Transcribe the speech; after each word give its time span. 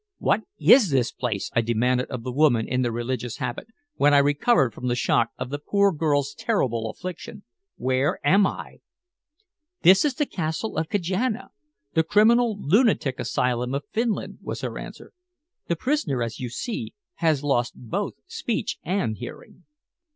"What 0.17 0.41
is 0.59 0.89
this 0.89 1.11
place?" 1.11 1.51
I 1.53 1.61
demanded 1.61 2.07
of 2.07 2.23
the 2.23 2.31
woman 2.31 2.67
in 2.67 2.81
the 2.81 2.91
religious 2.91 3.37
habit, 3.37 3.67
when 3.97 4.15
I 4.15 4.17
recovered 4.17 4.73
from 4.73 4.87
the 4.87 4.95
shock 4.95 5.29
of 5.37 5.51
the 5.51 5.59
poor 5.59 5.91
girl's 5.91 6.33
terrible 6.33 6.89
affliction. 6.89 7.43
"Where 7.75 8.19
am 8.25 8.47
I?" 8.47 8.79
"This 9.83 10.03
is 10.03 10.15
the 10.15 10.25
Castle 10.25 10.75
of 10.75 10.89
Kajana 10.89 11.51
the 11.93 12.01
criminal 12.03 12.57
lunatic 12.59 13.19
asylum 13.19 13.75
of 13.75 13.85
Finland," 13.91 14.39
was 14.41 14.61
her 14.61 14.79
answer. 14.79 15.13
"The 15.67 15.75
prisoner, 15.75 16.23
as 16.23 16.39
you 16.39 16.49
see, 16.49 16.95
has 17.17 17.43
lost 17.43 17.73
both 17.75 18.15
speech 18.25 18.79
and 18.83 19.17
hearing." 19.17 19.65